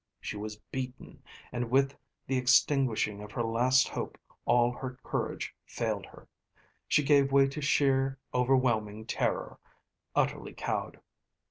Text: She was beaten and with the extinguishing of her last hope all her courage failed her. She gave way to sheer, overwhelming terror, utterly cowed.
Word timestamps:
She 0.19 0.35
was 0.35 0.55
beaten 0.55 1.21
and 1.51 1.69
with 1.69 1.95
the 2.25 2.35
extinguishing 2.35 3.21
of 3.21 3.31
her 3.33 3.43
last 3.43 3.87
hope 3.87 4.17
all 4.45 4.71
her 4.71 4.97
courage 5.03 5.53
failed 5.63 6.07
her. 6.07 6.27
She 6.87 7.03
gave 7.03 7.31
way 7.31 7.47
to 7.49 7.61
sheer, 7.61 8.17
overwhelming 8.33 9.05
terror, 9.05 9.59
utterly 10.15 10.53
cowed. 10.55 10.99